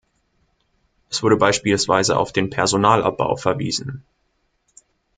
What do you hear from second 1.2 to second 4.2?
wurde beispielsweise auf den Personalabbau verwiesen.